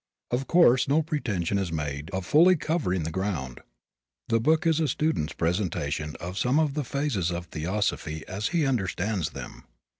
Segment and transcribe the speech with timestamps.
[0.31, 3.61] Of course no pretension is made of fully covering the ground.
[4.29, 8.65] The book is a student's presentation of some of the phases of theosophy as he
[8.65, 9.63] understands them.